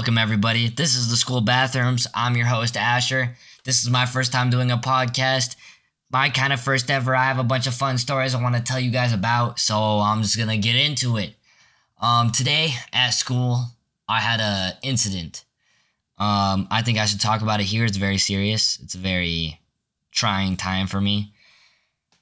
Welcome, 0.00 0.16
everybody. 0.16 0.70
This 0.70 0.96
is 0.96 1.10
the 1.10 1.16
school 1.16 1.42
bathrooms. 1.42 2.06
I'm 2.14 2.34
your 2.34 2.46
host, 2.46 2.74
Asher. 2.74 3.36
This 3.64 3.82
is 3.82 3.90
my 3.90 4.06
first 4.06 4.32
time 4.32 4.48
doing 4.48 4.70
a 4.70 4.78
podcast. 4.78 5.56
My 6.10 6.30
kind 6.30 6.54
of 6.54 6.60
first 6.60 6.90
ever. 6.90 7.14
I 7.14 7.24
have 7.24 7.38
a 7.38 7.44
bunch 7.44 7.66
of 7.66 7.74
fun 7.74 7.98
stories 7.98 8.34
I 8.34 8.40
want 8.40 8.56
to 8.56 8.62
tell 8.62 8.80
you 8.80 8.90
guys 8.90 9.12
about, 9.12 9.58
so 9.58 9.76
I'm 9.76 10.22
just 10.22 10.38
gonna 10.38 10.56
get 10.56 10.74
into 10.74 11.18
it. 11.18 11.34
Um, 12.00 12.32
today 12.32 12.70
at 12.94 13.10
school, 13.10 13.66
I 14.08 14.20
had 14.20 14.40
a 14.40 14.78
incident. 14.82 15.44
Um, 16.16 16.66
I 16.70 16.80
think 16.80 16.96
I 16.96 17.04
should 17.04 17.20
talk 17.20 17.42
about 17.42 17.60
it 17.60 17.64
here. 17.64 17.84
It's 17.84 17.98
very 17.98 18.16
serious. 18.16 18.80
It's 18.82 18.94
a 18.94 18.98
very 18.98 19.60
trying 20.12 20.56
time 20.56 20.86
for 20.86 21.02
me. 21.02 21.34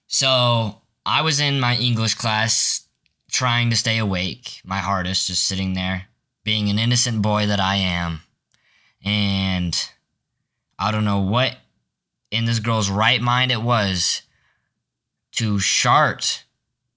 So 0.09 0.81
I 1.07 1.23
was 1.23 1.39
in 1.39 1.61
my 1.61 1.77
English 1.77 2.17
class, 2.17 2.89
trying 3.31 3.71
to 3.71 3.77
stay 3.77 3.99
awake, 3.99 4.63
my 4.65 4.79
hardest, 4.79 5.29
just 5.29 5.47
sitting 5.47 5.75
there 5.75 6.08
being 6.49 6.71
an 6.71 6.79
innocent 6.79 7.21
boy 7.21 7.47
that 7.47 7.61
I 7.61 7.75
am. 7.75 8.23
And 9.05 9.79
I 10.79 10.91
don't 10.91 11.05
know 11.05 11.21
what 11.21 11.59
in 12.31 12.47
this 12.47 12.59
girl's 12.59 12.89
right 12.89 13.21
mind 13.21 13.53
it 13.53 13.61
was 13.61 14.23
to 15.33 15.59
shart 15.59 16.45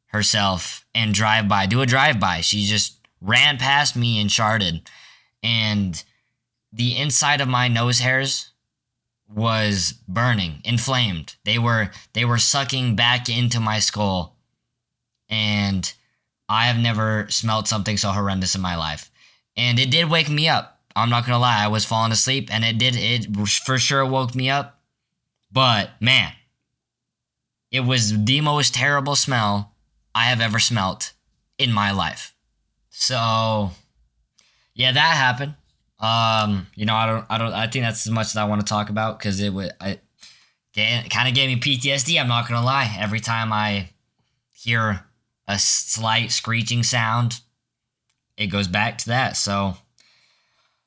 herself 0.05 0.85
and 0.95 1.13
drive 1.13 1.49
by, 1.49 1.65
do 1.65 1.81
a 1.81 1.85
drive 1.85 2.17
by. 2.17 2.39
She 2.39 2.63
just 2.63 2.97
ran 3.19 3.57
past 3.57 3.97
me 3.97 4.21
and 4.21 4.31
sharted. 4.31 4.89
And 5.43 6.01
the 6.71 6.97
inside 6.97 7.41
of 7.41 7.49
my 7.49 7.67
nose 7.67 7.99
hairs 7.99 8.51
was 9.27 9.95
burning, 10.07 10.61
inflamed. 10.63 11.35
They 11.43 11.59
were 11.59 11.91
they 12.13 12.23
were 12.23 12.37
sucking 12.37 12.95
back 12.95 13.27
into 13.27 13.59
my 13.59 13.79
skull. 13.79 14.37
And 15.27 15.91
I 16.47 16.67
have 16.67 16.77
never 16.77 17.27
smelled 17.29 17.67
something 17.67 17.97
so 17.97 18.11
horrendous 18.11 18.55
in 18.55 18.61
my 18.61 18.77
life 18.77 19.11
and 19.55 19.79
it 19.79 19.91
did 19.91 20.09
wake 20.09 20.29
me 20.29 20.47
up. 20.47 20.79
I'm 20.95 21.09
not 21.09 21.25
gonna 21.25 21.39
lie, 21.39 21.63
I 21.63 21.67
was 21.67 21.85
falling 21.85 22.11
asleep, 22.11 22.49
and 22.51 22.63
it 22.63 22.77
did. 22.77 22.95
It 22.97 23.27
for 23.65 23.77
sure 23.77 24.05
woke 24.05 24.35
me 24.35 24.49
up. 24.49 24.79
But 25.51 25.91
man, 25.99 26.33
it 27.71 27.81
was 27.81 28.25
the 28.25 28.41
most 28.41 28.75
terrible 28.75 29.15
smell 29.15 29.73
I 30.13 30.25
have 30.25 30.41
ever 30.41 30.59
smelt 30.59 31.13
in 31.57 31.71
my 31.71 31.91
life. 31.91 32.33
So, 32.89 33.71
yeah, 34.73 34.91
that 34.91 35.15
happened. 35.15 35.55
Um, 35.99 36.67
you 36.75 36.85
know, 36.85 36.95
I 36.95 37.05
don't, 37.05 37.25
I 37.29 37.37
don't, 37.37 37.53
I 37.53 37.67
think 37.67 37.85
that's 37.85 38.05
as 38.05 38.11
much 38.11 38.27
as 38.27 38.37
I 38.37 38.45
want 38.45 38.61
to 38.61 38.67
talk 38.67 38.89
about 38.89 39.19
because 39.19 39.39
it 39.39 39.53
would, 39.53 39.71
I, 39.79 39.99
kind 40.75 41.27
of 41.27 41.35
gave 41.35 41.49
me 41.49 41.59
PTSD. 41.59 42.19
I'm 42.19 42.27
not 42.27 42.47
gonna 42.47 42.65
lie. 42.65 42.95
Every 42.99 43.19
time 43.19 43.53
I 43.53 43.89
hear 44.53 45.05
a 45.47 45.59
slight 45.59 46.31
screeching 46.31 46.83
sound, 46.83 47.41
it 48.37 48.47
goes 48.47 48.67
back 48.67 48.97
to 48.99 49.09
that. 49.09 49.37
So, 49.37 49.75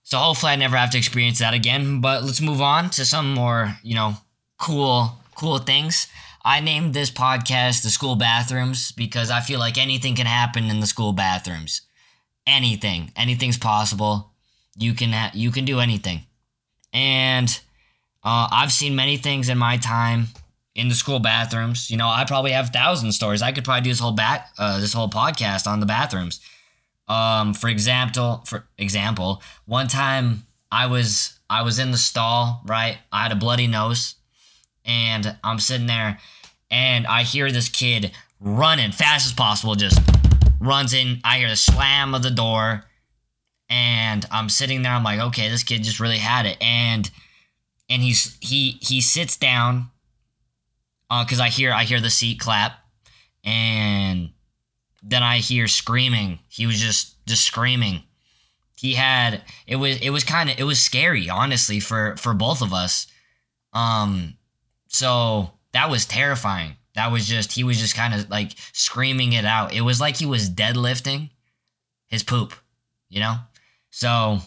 so 0.02 0.18
hopefully 0.18 0.52
I 0.52 0.56
never 0.56 0.76
have 0.76 0.90
to 0.90 0.98
experience 0.98 1.38
that 1.38 1.54
again. 1.54 2.00
But 2.00 2.24
let's 2.24 2.40
move 2.40 2.60
on 2.60 2.90
to 2.90 3.04
some 3.04 3.34
more, 3.34 3.76
you 3.82 3.94
know, 3.94 4.14
cool, 4.58 5.12
cool 5.34 5.58
things. 5.58 6.06
I 6.44 6.60
named 6.60 6.92
this 6.92 7.10
podcast 7.10 7.82
the 7.82 7.90
school 7.90 8.16
bathrooms 8.16 8.92
because 8.92 9.30
I 9.30 9.40
feel 9.40 9.58
like 9.58 9.78
anything 9.78 10.14
can 10.14 10.26
happen 10.26 10.64
in 10.64 10.80
the 10.80 10.86
school 10.86 11.14
bathrooms. 11.14 11.80
Anything, 12.46 13.10
anything's 13.16 13.56
possible. 13.56 14.32
You 14.76 14.92
can 14.92 15.12
ha- 15.12 15.30
you 15.32 15.50
can 15.50 15.64
do 15.64 15.80
anything, 15.80 16.26
and 16.92 17.48
uh, 18.22 18.48
I've 18.50 18.72
seen 18.72 18.94
many 18.94 19.16
things 19.16 19.48
in 19.48 19.56
my 19.56 19.78
time 19.78 20.26
in 20.74 20.88
the 20.88 20.94
school 20.94 21.20
bathrooms. 21.20 21.90
You 21.90 21.96
know, 21.96 22.08
I 22.08 22.24
probably 22.26 22.50
have 22.50 22.68
thousand 22.68 23.12
stories. 23.12 23.40
I 23.40 23.52
could 23.52 23.64
probably 23.64 23.82
do 23.82 23.90
this 23.90 24.00
whole 24.00 24.12
back 24.12 24.50
uh, 24.58 24.80
this 24.80 24.92
whole 24.92 25.08
podcast 25.08 25.66
on 25.66 25.80
the 25.80 25.86
bathrooms. 25.86 26.40
Um, 27.08 27.52
for 27.54 27.68
example, 27.68 28.42
for 28.46 28.66
example, 28.78 29.42
one 29.66 29.88
time 29.88 30.46
I 30.70 30.86
was 30.86 31.38
I 31.48 31.62
was 31.62 31.78
in 31.78 31.90
the 31.90 31.98
stall, 31.98 32.62
right? 32.66 32.98
I 33.12 33.22
had 33.22 33.32
a 33.32 33.36
bloody 33.36 33.66
nose, 33.66 34.16
and 34.84 35.36
I'm 35.44 35.58
sitting 35.58 35.86
there, 35.86 36.18
and 36.70 37.06
I 37.06 37.22
hear 37.22 37.52
this 37.52 37.68
kid 37.68 38.12
running 38.40 38.92
fast 38.92 39.26
as 39.26 39.32
possible, 39.32 39.74
just 39.74 40.00
runs 40.60 40.94
in. 40.94 41.20
I 41.24 41.38
hear 41.38 41.48
the 41.48 41.56
slam 41.56 42.14
of 42.14 42.22
the 42.22 42.30
door, 42.30 42.84
and 43.68 44.26
I'm 44.30 44.48
sitting 44.48 44.82
there. 44.82 44.92
I'm 44.92 45.04
like, 45.04 45.20
okay, 45.20 45.48
this 45.48 45.62
kid 45.62 45.84
just 45.84 46.00
really 46.00 46.18
had 46.18 46.46
it, 46.46 46.56
and 46.60 47.10
and 47.88 48.02
he's 48.02 48.36
he 48.40 48.78
he 48.80 49.00
sits 49.00 49.36
down, 49.36 49.90
uh, 51.10 51.24
cause 51.24 51.40
I 51.40 51.48
hear 51.48 51.72
I 51.72 51.84
hear 51.84 52.00
the 52.00 52.10
seat 52.10 52.40
clap, 52.40 52.72
and 53.44 54.30
then 55.04 55.22
I 55.22 55.38
hear 55.38 55.68
screaming. 55.68 56.38
He 56.48 56.66
was 56.66 56.80
just 56.80 57.24
just 57.26 57.44
screaming. 57.44 58.02
He 58.76 58.94
had 58.94 59.42
it 59.66 59.76
was 59.76 59.98
it 60.00 60.10
was 60.10 60.24
kind 60.24 60.50
of 60.50 60.58
it 60.58 60.64
was 60.64 60.80
scary, 60.80 61.28
honestly, 61.28 61.78
for 61.78 62.16
for 62.16 62.34
both 62.34 62.62
of 62.62 62.72
us. 62.72 63.06
Um, 63.72 64.34
so 64.88 65.50
that 65.72 65.90
was 65.90 66.06
terrifying. 66.06 66.76
That 66.94 67.12
was 67.12 67.26
just 67.26 67.52
he 67.52 67.64
was 67.64 67.78
just 67.78 67.94
kind 67.94 68.14
of 68.14 68.30
like 68.30 68.52
screaming 68.72 69.34
it 69.34 69.44
out. 69.44 69.74
It 69.74 69.82
was 69.82 70.00
like 70.00 70.16
he 70.16 70.26
was 70.26 70.48
deadlifting 70.50 71.30
his 72.06 72.22
poop, 72.22 72.54
you 73.08 73.20
know. 73.20 73.36
So 73.90 74.38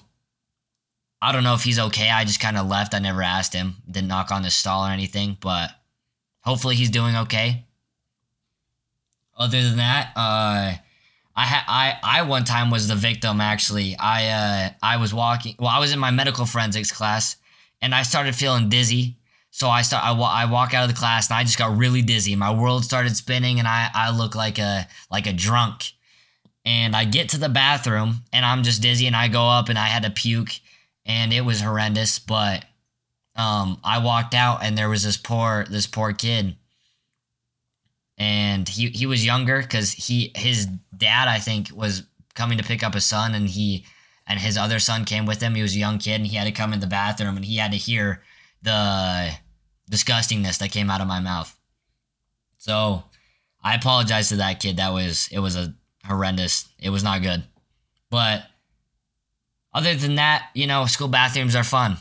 I 1.22 1.31
don't 1.31 1.44
know 1.44 1.53
if 1.53 1.63
he's 1.63 1.79
okay. 1.79 2.09
I 2.09 2.25
just 2.25 2.39
kind 2.39 2.57
of 2.57 2.68
left. 2.68 2.94
I 2.95 3.00
never 3.00 3.22
asked 3.22 3.53
him. 3.53 3.75
Didn't 3.89 4.07
knock 4.07 4.31
on 4.31 4.44
his 4.44 4.56
stall 4.56 4.88
or 4.88 4.91
anything, 4.91 5.38
but 5.39 5.69
hopefully 6.41 6.75
he's 6.75 6.89
doing 6.89 7.16
okay. 7.16 7.66
Other 9.38 9.62
than 9.62 9.78
that, 9.78 10.12
uh, 10.16 10.74
I 11.36 11.46
ha- 11.46 11.66
I 11.68 12.00
I 12.02 12.22
one 12.24 12.44
time 12.44 12.72
was 12.72 12.88
the 12.88 12.96
victim. 12.96 13.40
Actually, 13.40 13.96
I 13.98 14.28
uh, 14.30 14.70
I 14.81 14.98
was 14.98 15.14
walking. 15.14 15.56
Well, 15.59 15.70
I 15.70 15.80
was 15.80 15.94
in 15.94 16.00
my 16.00 16.09
medical 16.09 16.46
forensics 16.46 16.92
class, 16.92 17.36
and 17.80 17.94
I 17.94 18.02
started 18.02 18.36
feeling 18.36 18.70
dizzy. 18.70 19.18
So 19.52 19.70
I 19.70 19.84
start 19.84 20.03
I, 20.03 20.14
I 20.14 20.46
walk 20.46 20.74
out 20.74 20.84
of 20.84 20.90
the 20.90 21.00
class, 21.00 21.30
and 21.30 21.38
I 21.38 21.44
just 21.44 21.59
got 21.59 21.78
really 21.78 22.02
dizzy. 22.02 22.36
My 22.36 22.52
world 22.52 22.84
started 22.84 23.16
spinning, 23.16 23.59
and 23.59 23.68
I 23.68 23.90
I 23.94 24.09
look 24.09 24.34
like 24.34 24.58
a 24.58 24.88
like 25.12 25.28
a 25.28 25.34
drunk. 25.34 25.94
And 26.66 26.98
I 26.98 27.06
get 27.06 27.30
to 27.30 27.38
the 27.38 27.48
bathroom, 27.48 28.24
and 28.34 28.46
I'm 28.46 28.64
just 28.64 28.81
dizzy, 28.81 29.08
and 29.08 29.16
I 29.16 29.30
go 29.30 29.48
up, 29.48 29.69
and 29.69 29.80
I 29.80 29.86
had 29.86 30.04
to 30.04 30.09
puke, 30.09 30.50
and 31.06 31.31
it 31.31 31.46
was 31.46 31.62
horrendous. 31.62 32.19
But 32.19 32.66
um, 33.38 33.80
I 33.84 34.00
walked 34.00 34.34
out, 34.34 34.64
and 34.64 34.75
there 34.78 34.90
was 34.90 35.04
this 35.04 35.18
poor 35.18 35.66
this 35.69 35.86
poor 35.86 36.14
kid 36.14 36.56
and 38.17 38.67
he 38.67 38.88
he 38.89 39.05
was 39.05 39.25
younger 39.25 39.61
because 39.61 39.91
he 39.91 40.31
his 40.35 40.67
dad 40.95 41.28
I 41.28 41.39
think 41.39 41.69
was 41.73 42.03
coming 42.33 42.57
to 42.57 42.63
pick 42.63 42.83
up 42.83 42.94
his 42.94 43.05
son, 43.05 43.35
and 43.35 43.50
he 43.50 43.85
and 44.28 44.39
his 44.39 44.57
other 44.57 44.79
son 44.79 45.05
came 45.05 45.25
with 45.25 45.41
him. 45.41 45.55
He 45.55 45.61
was 45.61 45.75
a 45.75 45.79
young 45.79 46.00
kid, 46.00 46.16
and 46.16 46.27
he 46.27 46.35
had 46.35 46.45
to 46.45 46.51
come 46.51 46.73
in 46.73 46.79
the 46.79 46.88
bathroom, 46.88 47.35
and 47.35 47.45
he 47.45 47.57
had 47.57 47.72
to 47.72 47.77
hear 47.77 48.23
the 48.61 49.31
disgustingness 49.89 50.57
that 50.59 50.72
came 50.72 50.89
out 50.89 51.01
of 51.01 51.07
my 51.07 51.19
mouth. 51.19 51.56
So 52.57 53.03
I 53.63 53.75
apologize 53.75 54.29
to 54.29 54.38
that 54.38 54.59
kid. 54.59 54.77
That 54.77 54.94
was 54.94 55.29
it 55.31 55.39
was 55.39 55.56
a 55.56 55.73
horrendous. 56.06 56.67
It 56.79 56.89
was 56.89 57.03
not 57.03 57.22
good, 57.22 57.44
but 58.09 58.44
other 59.73 59.94
than 59.95 60.16
that, 60.16 60.50
you 60.56 60.66
know, 60.66 60.85
school 60.85 61.07
bathrooms 61.07 61.56
are 61.56 61.63
fun. 61.63 61.97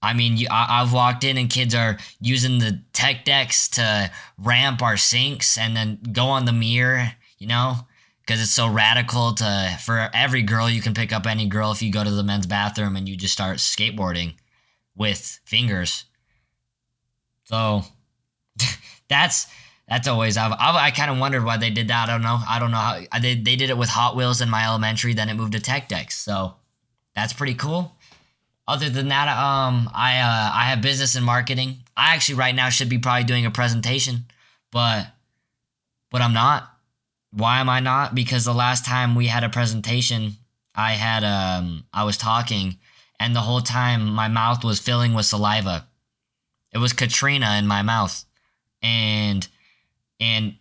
I 0.00 0.14
mean, 0.14 0.36
you, 0.36 0.46
I, 0.50 0.78
have 0.80 0.92
walked 0.92 1.24
in 1.24 1.36
and 1.36 1.50
kids 1.50 1.74
are 1.74 1.98
using 2.20 2.58
the 2.58 2.82
tech 2.92 3.24
decks 3.24 3.68
to 3.70 4.10
ramp 4.38 4.80
our 4.80 4.96
sinks 4.96 5.58
and 5.58 5.76
then 5.76 5.98
go 6.12 6.26
on 6.26 6.44
the 6.44 6.52
mirror, 6.52 7.12
you 7.38 7.48
know, 7.48 7.74
because 8.20 8.40
it's 8.40 8.52
so 8.52 8.68
radical 8.68 9.34
to 9.34 9.78
for 9.84 10.08
every 10.14 10.42
girl 10.42 10.70
you 10.70 10.82
can 10.82 10.94
pick 10.94 11.12
up 11.12 11.26
any 11.26 11.48
girl 11.48 11.72
if 11.72 11.82
you 11.82 11.90
go 11.90 12.04
to 12.04 12.10
the 12.10 12.22
men's 12.22 12.46
bathroom 12.46 12.94
and 12.94 13.08
you 13.08 13.16
just 13.16 13.32
start 13.32 13.56
skateboarding 13.56 14.34
with 14.96 15.40
fingers. 15.44 16.04
So 17.44 17.82
that's 19.08 19.48
that's 19.88 20.06
always 20.06 20.36
I've, 20.36 20.52
I've 20.52 20.76
i 20.76 20.90
kind 20.90 21.10
of 21.10 21.18
wondered 21.18 21.44
why 21.44 21.56
they 21.56 21.70
did 21.70 21.88
that. 21.88 22.08
I 22.08 22.12
don't 22.12 22.22
know. 22.22 22.38
I 22.48 22.60
don't 22.60 22.70
know 22.70 22.76
how 22.76 23.00
they 23.20 23.34
they 23.34 23.56
did 23.56 23.70
it 23.70 23.78
with 23.78 23.88
Hot 23.88 24.14
Wheels 24.14 24.40
in 24.40 24.48
my 24.48 24.64
elementary. 24.64 25.14
Then 25.14 25.28
it 25.28 25.34
moved 25.34 25.54
to 25.54 25.60
tech 25.60 25.88
decks. 25.88 26.16
So 26.18 26.54
that's 27.16 27.32
pretty 27.32 27.54
cool 27.54 27.97
other 28.68 28.90
than 28.90 29.08
that, 29.08 29.28
um, 29.28 29.90
I 29.94 30.18
uh, 30.18 30.50
I 30.54 30.64
have 30.64 30.82
business 30.82 31.14
and 31.14 31.24
marketing. 31.24 31.78
I 31.96 32.14
actually 32.14 32.34
right 32.34 32.54
now 32.54 32.68
should 32.68 32.90
be 32.90 32.98
probably 32.98 33.24
doing 33.24 33.46
a 33.46 33.50
presentation, 33.50 34.26
but 34.70 35.06
but 36.10 36.20
I'm 36.20 36.34
not. 36.34 36.70
Why 37.30 37.60
am 37.60 37.70
I 37.70 37.80
not? 37.80 38.14
Because 38.14 38.44
the 38.44 38.52
last 38.52 38.84
time 38.84 39.14
we 39.14 39.26
had 39.26 39.42
a 39.42 39.48
presentation, 39.48 40.34
I 40.74 40.92
had 40.92 41.24
um 41.24 41.86
I 41.94 42.04
was 42.04 42.18
talking, 42.18 42.76
and 43.18 43.34
the 43.34 43.40
whole 43.40 43.62
time 43.62 44.06
my 44.06 44.28
mouth 44.28 44.62
was 44.62 44.78
filling 44.78 45.14
with 45.14 45.24
saliva. 45.24 45.88
It 46.70 46.78
was 46.78 46.92
Katrina 46.92 47.56
in 47.58 47.66
my 47.66 47.80
mouth, 47.80 48.22
and 48.82 49.48
and 50.20 50.56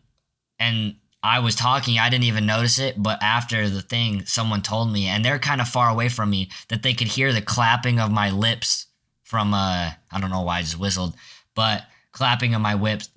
and 0.58 0.96
I 1.24 1.40
was 1.40 1.56
talking, 1.56 1.98
I 1.98 2.10
didn't 2.10 2.26
even 2.26 2.46
notice 2.46 2.80
it, 2.80 3.02
but 3.02 3.22
after 3.22 3.70
the 3.70 3.82
thing, 3.82 4.26
someone 4.26 4.62
told 4.62 4.92
me, 4.92 5.08
and 5.08 5.26
they're 5.26 5.40
kind 5.40 5.62
of 5.62 5.68
far 5.68 5.90
away 5.90 6.10
from 6.10 6.30
me, 6.30 6.50
that 6.70 6.84
they 6.84 6.94
could 6.94 7.08
hear 7.08 7.34
the 7.34 7.42
clapping 7.42 8.00
of 8.00 8.12
my 8.12 8.30
lips 8.30 8.88
from 9.24 9.54
uh 9.54 9.92
I 10.12 10.22
don't 10.22 10.30
know 10.30 10.42
why 10.42 10.60
I 10.60 10.62
just 10.62 10.80
whistled, 10.80 11.16
but 11.54 11.84
clapping 12.14 12.56
of 12.56 12.62
my 12.62 12.76
whips. 12.76 13.10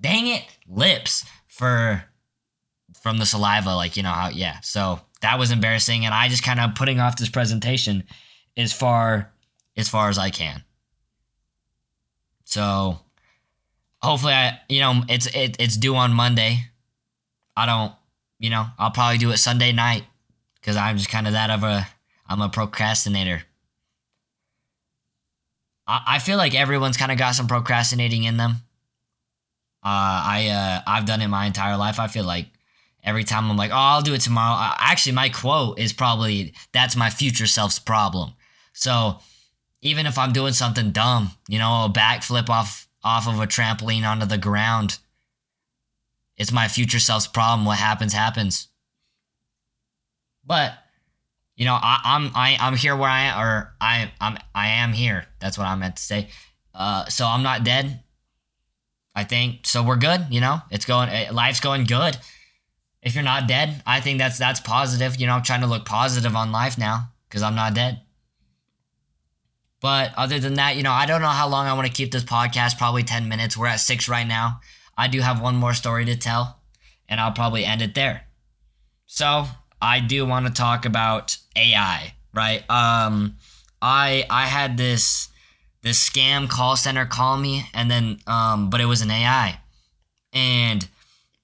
Dang 0.00 0.26
it, 0.26 0.42
lips 0.68 1.24
for 1.46 2.02
from 3.02 3.18
the 3.18 3.26
saliva, 3.26 3.74
like 3.74 3.96
you 3.96 4.02
know 4.02 4.10
how 4.10 4.28
yeah. 4.28 4.58
So 4.60 5.00
that 5.20 5.38
was 5.38 5.52
embarrassing, 5.52 6.04
and 6.04 6.12
I 6.12 6.28
just 6.28 6.42
kind 6.42 6.58
of 6.58 6.74
putting 6.74 6.98
off 6.98 7.16
this 7.16 7.28
presentation 7.28 8.04
as 8.56 8.72
far 8.72 9.32
as 9.76 9.88
far 9.88 10.08
as 10.08 10.18
I 10.18 10.30
can. 10.30 10.64
So 12.44 12.98
hopefully 14.02 14.34
I 14.34 14.58
you 14.68 14.80
know 14.80 15.02
it's 15.08 15.26
it, 15.26 15.56
it's 15.60 15.76
due 15.76 15.94
on 15.94 16.12
Monday. 16.12 16.64
I 17.56 17.66
don't 17.66 17.92
you 18.38 18.50
know 18.50 18.66
I'll 18.78 18.90
probably 18.90 19.18
do 19.18 19.30
it 19.30 19.38
Sunday 19.38 19.72
night 19.72 20.04
because 20.60 20.76
I'm 20.76 20.96
just 20.96 21.10
kind 21.10 21.26
of 21.26 21.32
that 21.32 21.50
of 21.50 21.62
a 21.62 21.86
I'm 22.26 22.40
a 22.40 22.48
procrastinator. 22.48 23.42
I, 25.86 26.02
I 26.06 26.18
feel 26.18 26.38
like 26.38 26.54
everyone's 26.54 26.96
kind 26.96 27.12
of 27.12 27.18
got 27.18 27.34
some 27.34 27.46
procrastinating 27.46 28.24
in 28.24 28.36
them. 28.36 28.56
Uh, 29.84 30.22
I 30.24 30.48
uh, 30.48 30.90
I've 30.90 31.06
done 31.06 31.20
it 31.20 31.28
my 31.28 31.46
entire 31.46 31.76
life. 31.76 31.98
I 31.98 32.06
feel 32.06 32.24
like 32.24 32.46
every 33.02 33.24
time 33.24 33.50
I'm 33.50 33.56
like, 33.56 33.72
oh, 33.72 33.76
I'll 33.76 34.02
do 34.02 34.14
it 34.14 34.20
tomorrow. 34.20 34.54
Uh, 34.54 34.74
actually, 34.78 35.12
my 35.12 35.28
quote 35.28 35.78
is 35.78 35.92
probably 35.92 36.54
that's 36.72 36.96
my 36.96 37.10
future 37.10 37.48
self's 37.48 37.78
problem. 37.78 38.32
So 38.72 39.18
even 39.80 40.06
if 40.06 40.16
I'm 40.18 40.32
doing 40.32 40.52
something 40.52 40.92
dumb, 40.92 41.32
you 41.48 41.58
know, 41.58 41.84
a 41.84 41.90
backflip 41.90 42.48
off 42.48 42.88
off 43.02 43.26
of 43.26 43.40
a 43.40 43.46
trampoline 43.46 44.08
onto 44.08 44.26
the 44.26 44.38
ground, 44.38 44.98
it's 46.36 46.52
my 46.52 46.68
future 46.68 46.98
self's 46.98 47.26
problem. 47.26 47.66
What 47.66 47.78
happens 47.78 48.12
happens. 48.12 48.68
But 50.44 50.74
you 51.56 51.64
know, 51.64 51.74
I, 51.74 52.00
I'm 52.04 52.30
I, 52.34 52.56
I'm 52.60 52.76
here 52.76 52.96
where 52.96 53.10
I 53.10 53.20
am, 53.22 53.40
or 53.40 53.74
I 53.80 54.12
I'm 54.20 54.38
I 54.54 54.68
am 54.68 54.92
here. 54.92 55.26
That's 55.40 55.58
what 55.58 55.66
I 55.66 55.74
meant 55.76 55.96
to 55.96 56.02
say. 56.02 56.28
Uh, 56.74 57.04
so 57.06 57.26
I'm 57.26 57.42
not 57.42 57.64
dead. 57.64 58.00
I 59.14 59.24
think 59.24 59.66
so. 59.66 59.82
We're 59.82 59.96
good. 59.96 60.26
You 60.30 60.40
know, 60.40 60.60
it's 60.70 60.86
going. 60.86 61.10
Eh, 61.10 61.30
life's 61.30 61.60
going 61.60 61.84
good. 61.84 62.16
If 63.02 63.14
you're 63.14 63.24
not 63.24 63.48
dead, 63.48 63.82
I 63.86 64.00
think 64.00 64.18
that's 64.18 64.38
that's 64.38 64.60
positive. 64.60 65.20
You 65.20 65.26
know, 65.26 65.34
I'm 65.34 65.42
trying 65.42 65.60
to 65.60 65.66
look 65.66 65.84
positive 65.84 66.34
on 66.34 66.52
life 66.52 66.78
now 66.78 67.10
because 67.28 67.42
I'm 67.42 67.54
not 67.54 67.74
dead. 67.74 68.00
But 69.80 70.12
other 70.16 70.38
than 70.38 70.54
that, 70.54 70.76
you 70.76 70.84
know, 70.84 70.92
I 70.92 71.06
don't 71.06 71.20
know 71.20 71.28
how 71.28 71.48
long 71.48 71.66
I 71.66 71.72
want 71.74 71.88
to 71.88 71.92
keep 71.92 72.12
this 72.12 72.22
podcast. 72.22 72.78
Probably 72.78 73.02
10 73.02 73.28
minutes. 73.28 73.56
We're 73.56 73.66
at 73.66 73.80
six 73.80 74.08
right 74.08 74.26
now. 74.26 74.60
I 74.96 75.08
do 75.08 75.20
have 75.20 75.40
one 75.40 75.56
more 75.56 75.74
story 75.74 76.04
to 76.06 76.16
tell, 76.16 76.60
and 77.08 77.20
I'll 77.20 77.32
probably 77.32 77.64
end 77.64 77.82
it 77.82 77.94
there. 77.94 78.22
So 79.06 79.46
I 79.80 80.00
do 80.00 80.24
want 80.26 80.46
to 80.46 80.52
talk 80.52 80.84
about 80.84 81.36
AI, 81.56 82.14
right? 82.32 82.68
Um, 82.70 83.36
I 83.80 84.24
I 84.30 84.46
had 84.46 84.76
this 84.76 85.28
this 85.82 86.08
scam 86.08 86.48
call 86.48 86.76
center 86.76 87.04
call 87.06 87.36
me, 87.36 87.66
and 87.74 87.90
then 87.90 88.18
um, 88.26 88.70
but 88.70 88.80
it 88.80 88.86
was 88.86 89.02
an 89.02 89.10
AI, 89.10 89.58
and 90.32 90.88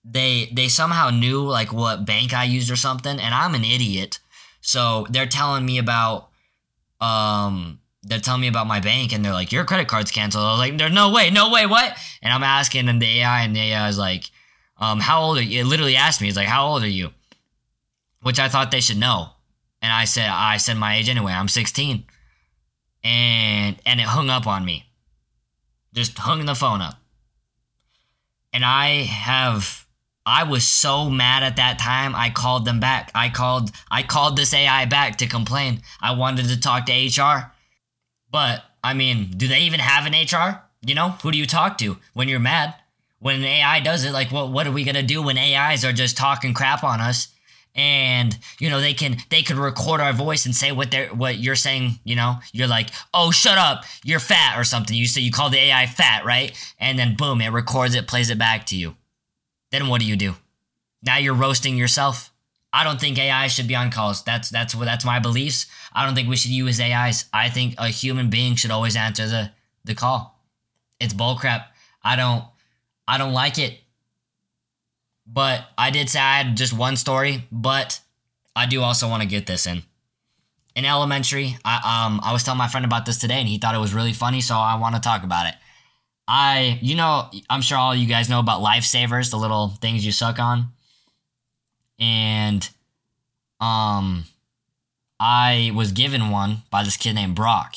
they 0.04 0.48
they 0.52 0.68
somehow 0.68 1.10
knew 1.10 1.42
like 1.42 1.72
what 1.72 2.06
bank 2.06 2.32
I 2.32 2.44
used 2.44 2.70
or 2.70 2.76
something, 2.76 3.18
and 3.18 3.34
I'm 3.34 3.54
an 3.54 3.64
idiot, 3.64 4.20
so 4.60 5.06
they're 5.10 5.26
telling 5.26 5.66
me 5.66 5.78
about 5.78 6.28
um 7.00 7.80
they're 8.02 8.20
telling 8.20 8.40
me 8.40 8.48
about 8.48 8.66
my 8.66 8.80
bank 8.80 9.12
and 9.12 9.24
they're 9.24 9.32
like, 9.32 9.52
your 9.52 9.64
credit 9.64 9.88
card's 9.88 10.10
canceled. 10.10 10.44
I 10.44 10.50
was 10.52 10.58
like, 10.58 10.78
there's 10.78 10.92
no 10.92 11.10
way, 11.10 11.30
no 11.30 11.50
way, 11.50 11.66
what? 11.66 11.96
And 12.22 12.32
I'm 12.32 12.44
asking 12.44 12.88
and 12.88 13.02
the 13.02 13.20
AI 13.20 13.42
and 13.42 13.54
the 13.54 13.60
AI 13.60 13.88
is 13.88 13.98
like, 13.98 14.30
um, 14.78 15.00
how 15.00 15.22
old 15.22 15.38
are 15.38 15.42
you? 15.42 15.60
It 15.60 15.66
literally 15.66 15.96
asked 15.96 16.20
me, 16.20 16.28
it's 16.28 16.36
like, 16.36 16.46
how 16.46 16.68
old 16.68 16.82
are 16.82 16.88
you? 16.88 17.10
Which 18.22 18.38
I 18.38 18.48
thought 18.48 18.70
they 18.70 18.80
should 18.80 18.98
know. 18.98 19.30
And 19.82 19.92
I 19.92 20.04
said, 20.04 20.28
I 20.28 20.56
said 20.56 20.76
my 20.76 20.96
age 20.96 21.08
anyway. 21.08 21.32
I'm 21.32 21.48
16. 21.48 22.04
And 23.04 23.76
and 23.86 24.00
it 24.00 24.06
hung 24.06 24.28
up 24.28 24.46
on 24.46 24.64
me. 24.64 24.86
Just 25.94 26.18
hung 26.18 26.44
the 26.46 26.54
phone 26.54 26.80
up. 26.80 26.94
And 28.52 28.64
I 28.64 29.02
have 29.04 29.86
I 30.26 30.44
was 30.44 30.66
so 30.66 31.08
mad 31.08 31.42
at 31.42 31.56
that 31.56 31.78
time. 31.78 32.14
I 32.14 32.30
called 32.30 32.64
them 32.64 32.80
back. 32.80 33.10
I 33.14 33.28
called 33.28 33.70
I 33.90 34.02
called 34.02 34.36
this 34.36 34.52
AI 34.52 34.84
back 34.84 35.16
to 35.18 35.26
complain. 35.26 35.82
I 36.00 36.12
wanted 36.12 36.48
to 36.48 36.60
talk 36.60 36.86
to 36.86 36.92
HR. 36.92 37.52
But 38.30 38.62
I 38.82 38.94
mean, 38.94 39.30
do 39.36 39.48
they 39.48 39.60
even 39.60 39.80
have 39.80 40.06
an 40.06 40.12
HR? 40.12 40.62
You 40.86 40.94
know, 40.94 41.10
who 41.22 41.32
do 41.32 41.38
you 41.38 41.46
talk 41.46 41.78
to 41.78 41.98
when 42.14 42.28
you're 42.28 42.40
mad? 42.40 42.74
When 43.20 43.36
an 43.36 43.44
AI 43.44 43.80
does 43.80 44.04
it, 44.04 44.12
like 44.12 44.30
what 44.30 44.50
what 44.50 44.66
are 44.66 44.72
we 44.72 44.84
gonna 44.84 45.02
do 45.02 45.22
when 45.22 45.38
AIs 45.38 45.84
are 45.84 45.92
just 45.92 46.16
talking 46.16 46.54
crap 46.54 46.84
on 46.84 47.00
us? 47.00 47.28
And 47.74 48.36
you 48.58 48.70
know 48.70 48.80
they 48.80 48.94
can 48.94 49.16
they 49.30 49.42
could 49.42 49.56
record 49.56 50.00
our 50.00 50.12
voice 50.12 50.46
and 50.46 50.54
say 50.54 50.72
what 50.72 50.90
they're 50.90 51.08
what 51.08 51.38
you're 51.38 51.56
saying. 51.56 51.98
You 52.04 52.16
know, 52.16 52.36
you're 52.52 52.68
like, 52.68 52.90
oh, 53.12 53.30
shut 53.30 53.58
up, 53.58 53.84
you're 54.04 54.20
fat 54.20 54.58
or 54.58 54.64
something. 54.64 54.96
You 54.96 55.06
say 55.06 55.20
you 55.20 55.32
call 55.32 55.50
the 55.50 55.58
AI 55.58 55.86
fat, 55.86 56.24
right? 56.24 56.56
And 56.78 56.98
then 56.98 57.16
boom, 57.16 57.40
it 57.40 57.48
records 57.48 57.94
it, 57.94 58.06
plays 58.06 58.30
it 58.30 58.38
back 58.38 58.66
to 58.66 58.76
you. 58.76 58.96
Then 59.72 59.88
what 59.88 60.00
do 60.00 60.06
you 60.06 60.16
do? 60.16 60.34
Now 61.02 61.18
you're 61.18 61.34
roasting 61.34 61.76
yourself. 61.76 62.32
I 62.72 62.84
don't 62.84 63.00
think 63.00 63.18
AI 63.18 63.46
should 63.46 63.66
be 63.66 63.76
on 63.76 63.90
calls. 63.90 64.22
That's 64.22 64.50
that's 64.50 64.74
what 64.74 64.84
that's 64.84 65.04
my 65.04 65.18
beliefs. 65.18 65.66
I 65.92 66.04
don't 66.04 66.14
think 66.14 66.28
we 66.28 66.36
should 66.36 66.50
use 66.50 66.80
AIs. 66.80 67.24
I 67.32 67.48
think 67.48 67.74
a 67.78 67.88
human 67.88 68.28
being 68.28 68.56
should 68.56 68.70
always 68.70 68.96
answer 68.96 69.26
the 69.26 69.50
the 69.84 69.94
call. 69.94 70.42
It's 71.00 71.14
bullcrap. 71.14 71.66
I 72.02 72.16
don't 72.16 72.44
I 73.06 73.16
don't 73.16 73.32
like 73.32 73.58
it. 73.58 73.78
But 75.26 75.64
I 75.76 75.90
did 75.90 76.08
say 76.08 76.20
I 76.20 76.42
had 76.42 76.56
just 76.56 76.72
one 76.72 76.96
story, 76.96 77.46
but 77.52 78.00
I 78.56 78.66
do 78.66 78.82
also 78.82 79.08
want 79.08 79.22
to 79.22 79.28
get 79.28 79.46
this 79.46 79.66
in. 79.66 79.82
In 80.74 80.84
elementary, 80.84 81.56
I 81.64 82.04
um 82.06 82.20
I 82.22 82.32
was 82.32 82.44
telling 82.44 82.58
my 82.58 82.68
friend 82.68 82.84
about 82.84 83.06
this 83.06 83.18
today 83.18 83.40
and 83.40 83.48
he 83.48 83.58
thought 83.58 83.74
it 83.74 83.78
was 83.78 83.94
really 83.94 84.12
funny, 84.12 84.42
so 84.42 84.56
I 84.56 84.76
want 84.76 84.94
to 84.94 85.00
talk 85.00 85.24
about 85.24 85.46
it. 85.46 85.54
I 86.26 86.78
you 86.82 86.96
know, 86.96 87.30
I'm 87.48 87.62
sure 87.62 87.78
all 87.78 87.94
you 87.94 88.06
guys 88.06 88.28
know 88.28 88.40
about 88.40 88.60
lifesavers, 88.60 89.30
the 89.30 89.38
little 89.38 89.68
things 89.68 90.04
you 90.04 90.12
suck 90.12 90.38
on 90.38 90.68
and 91.98 92.68
um 93.60 94.24
I 95.20 95.72
was 95.74 95.92
given 95.92 96.30
one 96.30 96.62
by 96.70 96.84
this 96.84 96.96
kid 96.96 97.14
named 97.14 97.34
Brock. 97.34 97.76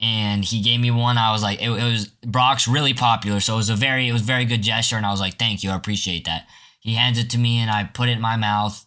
And 0.00 0.44
he 0.44 0.62
gave 0.62 0.80
me 0.80 0.90
one. 0.90 1.18
I 1.18 1.30
was 1.30 1.42
like, 1.42 1.60
it, 1.60 1.68
it, 1.68 1.84
was 1.84 2.06
Brock's 2.26 2.66
really 2.66 2.94
popular, 2.94 3.38
so 3.40 3.54
it 3.54 3.58
was 3.58 3.70
a 3.70 3.76
very, 3.76 4.08
it 4.08 4.12
was 4.12 4.22
very 4.22 4.46
good 4.46 4.62
gesture. 4.62 4.96
And 4.96 5.04
I 5.04 5.10
was 5.10 5.20
like, 5.20 5.38
thank 5.38 5.62
you, 5.62 5.70
I 5.70 5.76
appreciate 5.76 6.24
that. 6.24 6.46
He 6.80 6.94
hands 6.94 7.18
it 7.18 7.28
to 7.30 7.38
me, 7.38 7.58
and 7.58 7.70
I 7.70 7.84
put 7.84 8.08
it 8.08 8.12
in 8.12 8.20
my 8.20 8.36
mouth. 8.36 8.84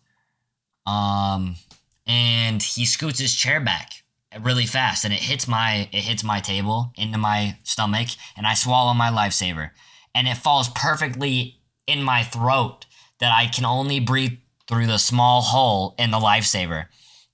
Um, 0.88 1.56
and 2.07 2.62
he 2.62 2.86
scoots 2.86 3.19
his 3.19 3.36
chair 3.36 3.62
back 3.62 3.92
really 4.42 4.66
fast, 4.66 5.06
and 5.06 5.13
it 5.13 5.19
hits 5.19 5.48
my, 5.48 5.88
it 5.92 6.01
hits 6.01 6.24
my 6.24 6.39
table 6.39 6.92
into 6.98 7.19
my 7.19 7.57
stomach, 7.63 8.10
and 8.36 8.48
I 8.48 8.56
swallow 8.56 8.96
my 8.96 9.10
lifesaver, 9.10 9.69
and 10.16 10.28
it 10.28 10.38
falls 10.38 10.69
perfectly 10.69 11.60
in 11.86 12.01
my 12.01 12.24
throat 12.24 12.88
that 13.20 13.32
I 13.32 13.48
can 13.48 13.65
only 13.65 14.00
breathe 14.00 14.38
through 14.67 14.88
the 14.88 14.98
small 14.98 15.41
hole 15.41 15.96
in 15.98 16.12
the 16.12 16.20
lifesaver. 16.20 16.88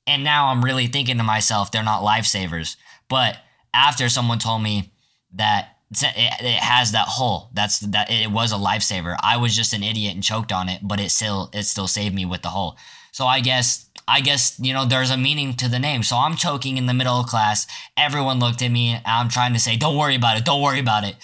And 0.07 0.23
now 0.23 0.47
I'm 0.47 0.65
really 0.65 0.87
thinking 0.87 1.17
to 1.17 1.23
myself, 1.23 1.71
they're 1.71 1.83
not 1.83 2.03
lifesavers. 2.03 2.75
But 3.09 3.37
after 3.73 4.09
someone 4.09 4.39
told 4.39 4.63
me 4.63 4.91
that 5.33 5.77
it, 5.91 6.59
has 6.59 6.91
that 6.91 7.07
hole, 7.07 7.49
that's 7.53 7.79
that 7.79 8.11
it 8.11 8.31
was 8.31 8.51
a 8.51 8.55
lifesaver. 8.55 9.15
I 9.21 9.37
was 9.37 9.55
just 9.55 9.73
an 9.73 9.83
idiot 9.83 10.13
and 10.13 10.23
choked 10.23 10.51
on 10.51 10.69
it, 10.69 10.81
but 10.83 10.99
it 10.99 11.11
still 11.11 11.49
it 11.53 11.63
still 11.63 11.87
saved 11.87 12.15
me 12.15 12.25
with 12.25 12.41
the 12.41 12.49
hole. 12.49 12.77
So 13.11 13.25
I 13.25 13.39
guess 13.39 13.89
I 14.07 14.21
guess 14.21 14.59
you 14.59 14.73
know 14.73 14.85
there's 14.85 15.11
a 15.11 15.17
meaning 15.17 15.53
to 15.55 15.69
the 15.69 15.79
name. 15.79 16.03
So 16.03 16.15
I'm 16.17 16.35
choking 16.35 16.77
in 16.77 16.85
the 16.85 16.93
middle 16.93 17.19
of 17.19 17.27
class. 17.27 17.67
Everyone 17.97 18.39
looked 18.39 18.61
at 18.61 18.71
me. 18.71 18.99
I'm 19.05 19.29
trying 19.29 19.53
to 19.53 19.59
say, 19.59 19.77
"Don't 19.77 19.97
worry 19.97 20.15
about 20.15 20.37
it. 20.37 20.45
Don't 20.45 20.61
worry 20.61 20.79
about 20.79 21.03
it," 21.03 21.15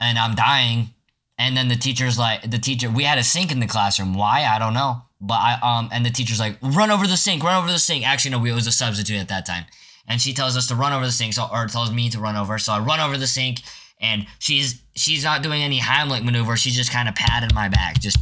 and 0.00 0.18
I'm 0.18 0.34
dying. 0.34 0.90
And 1.38 1.56
then 1.56 1.68
the 1.68 1.76
teacher's 1.76 2.18
like, 2.18 2.50
the 2.50 2.58
teacher, 2.58 2.90
we 2.90 3.04
had 3.04 3.18
a 3.18 3.22
sink 3.22 3.52
in 3.52 3.60
the 3.60 3.66
classroom. 3.66 4.14
Why? 4.14 4.44
I 4.44 4.58
don't 4.58 4.74
know. 4.74 5.02
But 5.20 5.34
I, 5.34 5.58
um, 5.62 5.88
and 5.92 6.04
the 6.04 6.10
teacher's 6.10 6.40
like, 6.40 6.56
run 6.62 6.90
over 6.90 7.06
the 7.06 7.16
sink, 7.16 7.42
run 7.42 7.62
over 7.62 7.70
the 7.70 7.78
sink. 7.78 8.06
Actually, 8.06 8.32
no, 8.32 8.38
we, 8.38 8.50
it 8.50 8.54
was 8.54 8.66
a 8.66 8.72
substitute 8.72 9.18
at 9.18 9.28
that 9.28 9.46
time. 9.46 9.64
And 10.08 10.20
she 10.20 10.32
tells 10.32 10.56
us 10.56 10.66
to 10.68 10.74
run 10.74 10.92
over 10.92 11.04
the 11.04 11.12
sink, 11.12 11.34
so, 11.34 11.48
or 11.52 11.66
tells 11.66 11.92
me 11.92 12.08
to 12.10 12.20
run 12.20 12.36
over. 12.36 12.58
So 12.58 12.72
I 12.72 12.78
run 12.78 13.00
over 13.00 13.16
the 13.18 13.26
sink, 13.26 13.60
and 14.00 14.26
she's, 14.38 14.80
she's 14.94 15.24
not 15.24 15.42
doing 15.42 15.62
any 15.62 15.80
Heimlich 15.80 16.24
maneuver. 16.24 16.56
She's 16.56 16.76
just 16.76 16.92
kind 16.92 17.08
of 17.08 17.14
patting 17.14 17.50
my 17.54 17.68
back. 17.68 18.00
Just, 18.00 18.18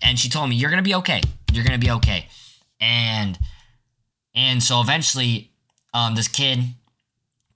and 0.00 0.18
she 0.18 0.28
told 0.28 0.48
me, 0.48 0.56
you're 0.56 0.70
going 0.70 0.82
to 0.82 0.88
be 0.88 0.94
okay. 0.96 1.20
You're 1.52 1.64
going 1.64 1.78
to 1.78 1.84
be 1.84 1.92
okay. 1.92 2.28
And, 2.80 3.38
and 4.34 4.62
so 4.62 4.80
eventually, 4.80 5.50
um, 5.92 6.14
this 6.14 6.28
kid, 6.28 6.60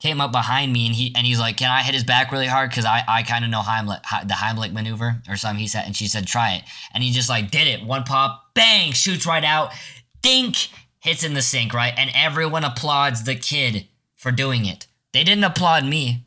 came 0.00 0.20
up 0.20 0.30
behind 0.30 0.72
me 0.72 0.86
and 0.86 0.94
he 0.94 1.12
and 1.14 1.26
he's 1.26 1.40
like, 1.40 1.56
"Can 1.56 1.70
I 1.70 1.82
hit 1.82 1.94
his 1.94 2.04
back 2.04 2.30
really 2.30 2.46
hard? 2.46 2.70
Because 2.70 2.84
I 2.84 3.02
I 3.08 3.22
kind 3.22 3.44
of 3.44 3.50
know 3.50 3.60
Heimlich, 3.60 4.02
the 4.26 4.34
Heimlich 4.34 4.72
maneuver 4.72 5.22
or 5.28 5.36
something." 5.36 5.60
He 5.60 5.68
said, 5.68 5.84
and 5.86 5.96
she 5.96 6.06
said, 6.06 6.26
"Try 6.26 6.54
it." 6.54 6.64
And 6.94 7.02
he 7.02 7.10
just 7.10 7.28
like 7.28 7.50
did 7.50 7.66
it. 7.66 7.84
One 7.84 8.04
pop, 8.04 8.54
bang, 8.54 8.92
shoots 8.92 9.26
right 9.26 9.44
out, 9.44 9.72
dink, 10.22 10.68
hits 11.00 11.24
in 11.24 11.34
the 11.34 11.42
sink, 11.42 11.74
right? 11.74 11.94
And 11.96 12.10
everyone 12.14 12.64
applauds 12.64 13.24
the 13.24 13.34
kid 13.34 13.88
for 14.14 14.30
doing 14.30 14.66
it. 14.66 14.86
They 15.12 15.24
didn't 15.24 15.44
applaud 15.44 15.84
me. 15.84 16.26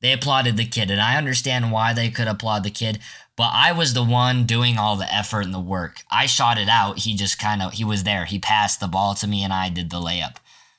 They 0.00 0.12
applauded 0.12 0.56
the 0.56 0.66
kid, 0.66 0.90
and 0.90 1.00
I 1.00 1.16
understand 1.16 1.72
why 1.72 1.92
they 1.92 2.10
could 2.10 2.28
applaud 2.28 2.62
the 2.62 2.70
kid. 2.70 3.00
But 3.36 3.50
I 3.52 3.72
was 3.72 3.92
the 3.92 4.04
one 4.04 4.44
doing 4.44 4.78
all 4.78 4.96
the 4.96 5.12
effort 5.12 5.42
and 5.42 5.52
the 5.52 5.60
work. 5.60 6.02
I 6.10 6.24
shot 6.26 6.58
it 6.58 6.68
out. 6.68 7.00
He 7.00 7.14
just 7.14 7.38
kind 7.38 7.60
of 7.60 7.74
he 7.74 7.84
was 7.84 8.04
there. 8.04 8.24
He 8.24 8.38
passed 8.38 8.80
the 8.80 8.88
ball 8.88 9.14
to 9.16 9.26
me, 9.26 9.42
and 9.42 9.52
I 9.52 9.68
did 9.68 9.90
the 9.90 9.98
layup. 10.00 10.36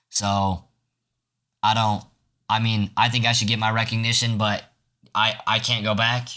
So 0.09 0.66
I 1.67 1.73
don't. 1.73 2.03
I 2.49 2.59
mean, 2.59 2.91
I 2.95 3.09
think 3.09 3.25
I 3.25 3.33
should 3.33 3.49
get 3.49 3.59
my 3.59 3.71
recognition, 3.71 4.37
but 4.37 4.63
I 5.13 5.35
I 5.45 5.59
can't 5.59 5.83
go 5.83 5.95
back. 5.95 6.29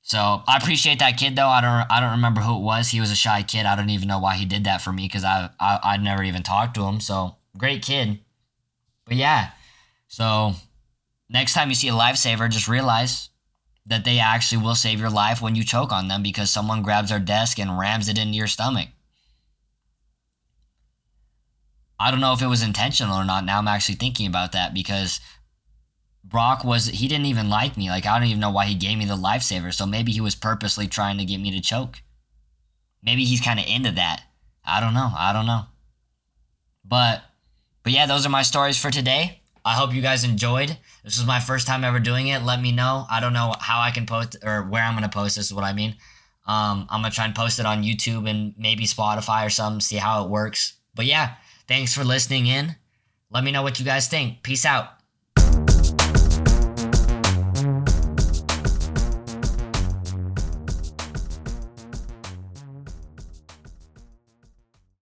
So 0.00 0.42
I 0.46 0.56
appreciate 0.56 0.98
that 0.98 1.18
kid 1.18 1.36
though. 1.36 1.48
I 1.48 1.60
don't 1.60 1.90
I 1.90 2.00
don't 2.00 2.12
remember 2.12 2.40
who 2.40 2.56
it 2.56 2.62
was. 2.62 2.88
He 2.88 3.00
was 3.00 3.10
a 3.10 3.16
shy 3.16 3.42
kid. 3.42 3.66
I 3.66 3.76
don't 3.76 3.90
even 3.90 4.08
know 4.08 4.18
why 4.18 4.36
he 4.36 4.46
did 4.46 4.64
that 4.64 4.80
for 4.80 4.92
me 4.92 5.04
because 5.04 5.24
I, 5.24 5.50
I 5.60 5.78
I'd 5.82 6.02
never 6.02 6.22
even 6.22 6.42
talked 6.42 6.74
to 6.76 6.84
him. 6.84 7.00
So 7.00 7.36
great 7.56 7.82
kid. 7.82 8.18
But 9.04 9.16
yeah, 9.16 9.50
so 10.08 10.54
next 11.28 11.54
time 11.54 11.68
you 11.68 11.74
see 11.74 11.88
a 11.88 11.92
lifesaver, 11.92 12.48
just 12.48 12.68
realize 12.68 13.28
that 13.86 14.04
they 14.04 14.18
actually 14.18 14.62
will 14.62 14.74
save 14.74 15.00
your 15.00 15.10
life 15.10 15.42
when 15.42 15.54
you 15.54 15.64
choke 15.64 15.92
on 15.92 16.08
them 16.08 16.22
because 16.22 16.50
someone 16.50 16.82
grabs 16.82 17.10
their 17.10 17.18
desk 17.18 17.58
and 17.58 17.78
rams 17.78 18.08
it 18.08 18.18
into 18.18 18.34
your 18.34 18.46
stomach. 18.46 18.88
I 22.02 22.10
don't 22.10 22.20
know 22.20 22.32
if 22.32 22.42
it 22.42 22.48
was 22.48 22.64
intentional 22.64 23.16
or 23.16 23.24
not. 23.24 23.44
Now 23.44 23.58
I'm 23.58 23.68
actually 23.68 23.94
thinking 23.94 24.26
about 24.26 24.50
that 24.52 24.74
because 24.74 25.20
Brock 26.24 26.64
was 26.64 26.86
he 26.86 27.06
didn't 27.06 27.26
even 27.26 27.48
like 27.48 27.76
me. 27.76 27.90
Like 27.90 28.06
I 28.06 28.18
don't 28.18 28.26
even 28.26 28.40
know 28.40 28.50
why 28.50 28.66
he 28.66 28.74
gave 28.74 28.98
me 28.98 29.04
the 29.04 29.16
lifesaver. 29.16 29.72
So 29.72 29.86
maybe 29.86 30.10
he 30.10 30.20
was 30.20 30.34
purposely 30.34 30.88
trying 30.88 31.18
to 31.18 31.24
get 31.24 31.38
me 31.38 31.52
to 31.52 31.60
choke. 31.60 32.02
Maybe 33.04 33.24
he's 33.24 33.40
kind 33.40 33.60
of 33.60 33.66
into 33.68 33.92
that. 33.92 34.24
I 34.64 34.80
don't 34.80 34.94
know. 34.94 35.12
I 35.16 35.32
don't 35.32 35.46
know. 35.46 35.66
But 36.84 37.22
but 37.84 37.92
yeah, 37.92 38.06
those 38.06 38.26
are 38.26 38.30
my 38.30 38.42
stories 38.42 38.78
for 38.78 38.90
today. 38.90 39.40
I 39.64 39.74
hope 39.74 39.94
you 39.94 40.02
guys 40.02 40.24
enjoyed. 40.24 40.76
This 41.04 41.18
was 41.18 41.26
my 41.26 41.38
first 41.38 41.68
time 41.68 41.84
ever 41.84 42.00
doing 42.00 42.26
it. 42.26 42.42
Let 42.42 42.60
me 42.60 42.72
know. 42.72 43.06
I 43.08 43.20
don't 43.20 43.32
know 43.32 43.54
how 43.60 43.80
I 43.80 43.92
can 43.92 44.06
post 44.06 44.36
or 44.42 44.62
where 44.64 44.82
I'm 44.82 44.94
gonna 44.94 45.08
post 45.08 45.36
this 45.36 45.46
is 45.46 45.54
what 45.54 45.62
I 45.62 45.72
mean. 45.72 45.94
Um, 46.48 46.88
I'm 46.90 47.00
gonna 47.02 47.14
try 47.14 47.26
and 47.26 47.34
post 47.34 47.60
it 47.60 47.66
on 47.66 47.84
YouTube 47.84 48.28
and 48.28 48.54
maybe 48.58 48.86
Spotify 48.86 49.46
or 49.46 49.50
something, 49.50 49.78
see 49.78 49.98
how 49.98 50.24
it 50.24 50.30
works. 50.30 50.74
But 50.96 51.06
yeah, 51.06 51.36
thanks 51.72 51.94
for 51.94 52.04
listening 52.04 52.46
in. 52.46 52.76
Let 53.30 53.42
me 53.44 53.50
know 53.50 53.62
what 53.62 53.78
you 53.78 53.84
guys 53.86 54.06
think. 54.06 54.42
Peace 54.42 54.66
out. 54.66 54.90